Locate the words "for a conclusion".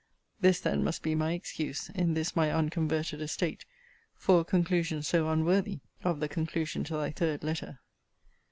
4.15-5.03